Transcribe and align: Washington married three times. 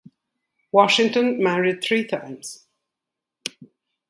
Washington 0.71 1.43
married 1.43 1.83
three 1.83 2.03
times. 2.07 2.65